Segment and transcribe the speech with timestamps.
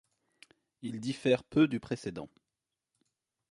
[0.81, 2.27] Il diffère peu du précédent.